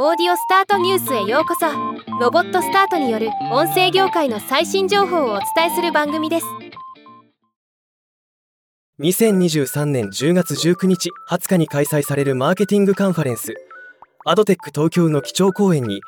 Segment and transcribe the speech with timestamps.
[0.00, 1.66] オーディオスタートニュースへようこそ。
[2.20, 6.46] ロボットスタートによる音声業界の最新情報をお伝えする番組です。
[9.00, 13.54] 2023年10月19日20日に開催されるマーケティングカンファレンス。
[14.24, 16.00] アドテック東京の基調講演に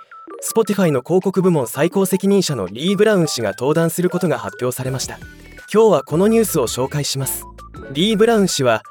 [0.54, 5.18] Spotify の広告部門最高責任者のリー・ブラウン氏が登壇することが発表されました。
[5.74, 7.44] 今日はこのニュースを紹介します。
[7.90, 8.84] リー・ブラウン氏は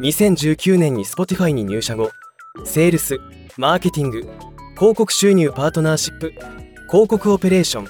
[0.00, 2.12] 2019年に Spotify に入社後
[2.64, 3.18] セールス
[3.56, 4.20] マーケティング
[4.74, 6.32] 広告収入パートナーシップ
[6.88, 7.88] 広告オペレーション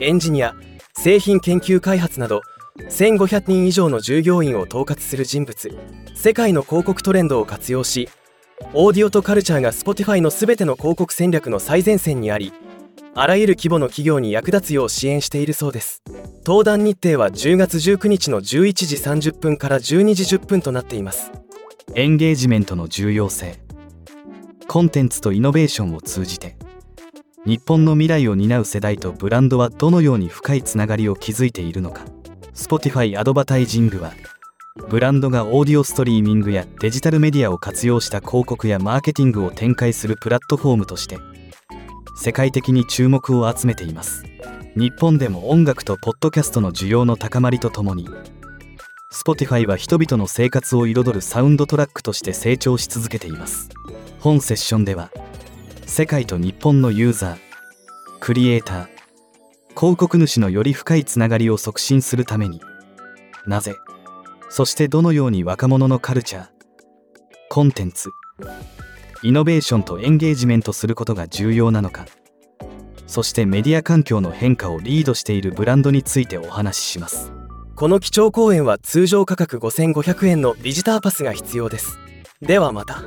[0.00, 0.54] エンジニア
[0.94, 2.42] 製品研究開発など
[2.90, 5.70] 1500人以上の従業員を統括する人物
[6.14, 8.08] 世界の広告トレンドを活用し
[8.74, 12.52] オーディオとカルチャーが Spotify の全ての広告戦略の最前線にあり
[13.14, 16.02] あらゆる規模の企業に役立つよう支援しているそうです。
[16.46, 18.42] 登壇日程は10月19日の11
[18.86, 21.30] 時30分から12時10分となっています。
[21.94, 23.58] エンゲージメントの重要性。
[24.72, 26.56] コンテンツとイノベーションを通じて
[27.44, 32.06] 日本の未来を担う世代とブランドはどのように深いつながりを築いているのか。
[32.54, 34.14] Spotify アドバタイジングは
[34.88, 41.18] ブランドがオーディオストリーミングやデジタルメディアを活用した広告やマーケティングを展開するプラットフォームとして
[42.16, 44.24] 世界的に注目を集めています。
[44.74, 48.08] 日本でも音楽とポッドキャストの需要の高まりとともに
[49.12, 53.68] Spotify は人々の生活を彩るサウンドトラックとして成長し続けています。
[54.22, 55.10] 本セッションでは
[55.84, 57.36] 世界と日本のユーザー
[58.20, 58.86] クリエイター
[59.76, 62.60] 広告主のより深いつながりを促進するために
[63.48, 63.74] なぜ？
[64.48, 66.46] そしてどのように若者のカルチャー
[67.48, 68.10] コンテンツ
[69.24, 72.06] イノベーションとエンゲージメントすることが重要なのか
[73.08, 77.32] そしてメディア環境の変化をリードしているブランドについてお話しします。
[77.74, 81.98] この基調講演は通常価格5500円のビジターパスが必要です。
[82.40, 83.02] ではまた。